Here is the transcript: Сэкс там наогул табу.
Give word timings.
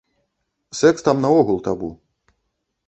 Сэкс 0.79 1.05
там 1.09 1.21
наогул 1.27 1.63
табу. 1.69 1.93